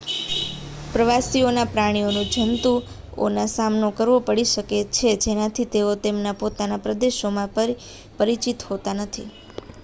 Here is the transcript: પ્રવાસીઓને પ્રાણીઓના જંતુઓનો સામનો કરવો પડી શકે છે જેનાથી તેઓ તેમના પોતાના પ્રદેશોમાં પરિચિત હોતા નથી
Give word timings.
પ્રવાસીઓને 0.93 1.65
પ્રાણીઓના 1.67 2.23
જંતુઓનો 2.35 3.43
સામનો 3.49 3.89
કરવો 3.93 4.17
પડી 4.23 4.47
શકે 4.47 4.65
છે 4.95 5.09
જેનાથી 5.23 5.67
તેઓ 5.69 5.91
તેમના 6.03 6.39
પોતાના 6.39 6.83
પ્રદેશોમાં 6.83 7.53
પરિચિત 8.17 8.59
હોતા 8.67 8.99
નથી 8.99 9.29